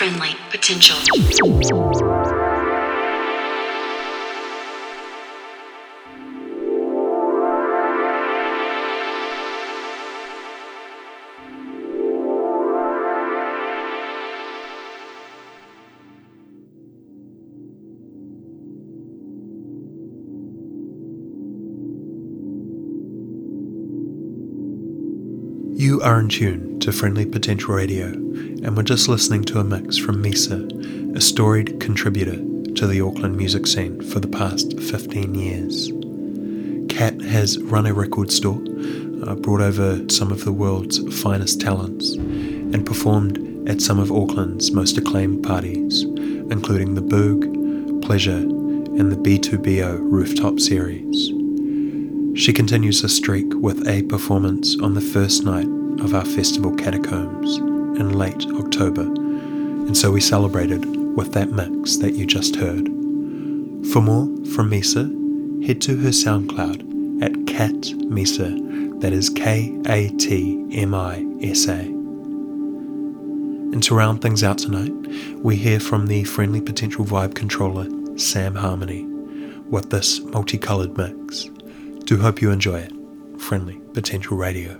friendly 0.00 0.34
potential. 0.48 0.96
You 25.76 26.00
are 26.00 26.20
in 26.20 26.30
tune 26.30 26.80
to 26.80 26.90
Friendly 26.90 27.26
Potential 27.26 27.74
Radio, 27.74 28.14
and 28.62 28.76
we're 28.76 28.82
just 28.82 29.08
listening 29.08 29.42
to 29.42 29.58
a 29.58 29.64
mix 29.64 29.96
from 29.96 30.22
Misa, 30.22 31.16
a 31.16 31.20
storied 31.20 31.80
contributor 31.80 32.36
to 32.74 32.86
the 32.86 33.00
Auckland 33.00 33.34
music 33.36 33.66
scene 33.66 34.02
for 34.02 34.20
the 34.20 34.28
past 34.28 34.78
15 34.78 35.34
years. 35.34 35.90
Kat 36.94 37.18
has 37.22 37.58
run 37.62 37.86
a 37.86 37.94
record 37.94 38.30
store, 38.30 38.60
uh, 39.26 39.34
brought 39.36 39.62
over 39.62 40.06
some 40.10 40.30
of 40.30 40.44
the 40.44 40.52
world's 40.52 40.98
finest 41.22 41.60
talents, 41.62 42.12
and 42.16 42.84
performed 42.84 43.68
at 43.68 43.80
some 43.80 43.98
of 43.98 44.12
Auckland's 44.12 44.72
most 44.72 44.98
acclaimed 44.98 45.42
parties, 45.42 46.02
including 46.02 46.94
the 46.94 47.02
Boog, 47.02 48.02
Pleasure, 48.02 48.36
and 48.36 49.10
the 49.10 49.16
B2BO 49.16 50.00
Rooftop 50.02 50.60
Series. 50.60 51.28
She 52.38 52.52
continues 52.52 53.00
her 53.00 53.08
streak 53.08 53.54
with 53.54 53.88
a 53.88 54.02
performance 54.02 54.78
on 54.80 54.92
the 54.92 55.00
first 55.00 55.44
night 55.44 55.68
of 56.02 56.14
our 56.14 56.24
festival 56.24 56.74
Catacombs 56.74 57.69
in 58.00 58.18
late 58.18 58.46
October, 58.54 59.02
and 59.02 59.96
so 59.96 60.10
we 60.10 60.20
celebrated 60.20 60.84
with 61.16 61.32
that 61.32 61.50
mix 61.50 61.98
that 61.98 62.14
you 62.14 62.26
just 62.26 62.56
heard. 62.56 62.86
For 63.92 64.00
more 64.00 64.26
from 64.46 64.70
Misa, 64.70 65.04
head 65.66 65.80
to 65.82 65.96
her 65.98 66.10
SoundCloud 66.10 67.22
at 67.22 67.46
Kat 67.46 67.74
Misa, 68.08 69.00
that 69.00 69.12
is 69.12 69.28
K 69.30 69.78
A 69.86 70.08
T 70.16 70.66
M 70.72 70.94
I 70.94 71.24
S 71.42 71.68
A. 71.68 71.80
And 73.72 73.82
to 73.84 73.94
round 73.94 74.20
things 74.20 74.42
out 74.42 74.58
tonight, 74.58 74.92
we 75.36 75.56
hear 75.56 75.78
from 75.78 76.06
the 76.06 76.24
friendly 76.24 76.60
potential 76.60 77.04
vibe 77.04 77.34
controller 77.34 77.86
Sam 78.18 78.54
Harmony 78.54 79.06
with 79.68 79.90
this 79.90 80.20
multicolored 80.20 80.96
mix. 80.96 81.44
Do 82.04 82.18
hope 82.18 82.42
you 82.42 82.50
enjoy 82.50 82.80
it. 82.80 82.92
Friendly 83.38 83.80
Potential 83.94 84.36
Radio. 84.36 84.76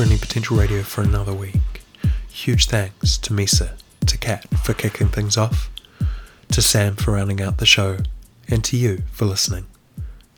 Friendly 0.00 0.16
Potential 0.16 0.56
Radio 0.56 0.82
for 0.82 1.02
another 1.02 1.34
week. 1.34 1.82
Huge 2.30 2.68
thanks 2.68 3.18
to 3.18 3.34
Misa, 3.34 3.72
to 4.06 4.16
Kat 4.16 4.46
for 4.64 4.72
kicking 4.72 5.08
things 5.08 5.36
off, 5.36 5.68
to 6.52 6.62
Sam 6.62 6.96
for 6.96 7.12
rounding 7.12 7.42
out 7.42 7.58
the 7.58 7.66
show, 7.66 7.98
and 8.48 8.64
to 8.64 8.78
you 8.78 9.02
for 9.12 9.26
listening. 9.26 9.66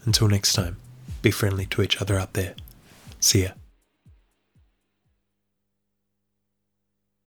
Until 0.05 0.27
next 0.27 0.55
time, 0.55 0.79
be 1.23 1.31
friendly 1.31 1.67
to 1.67 1.81
each 1.81 2.03
other 2.03 2.19
out 2.19 2.33
there. 2.33 2.57
See 3.21 3.45
ya. 3.45 3.51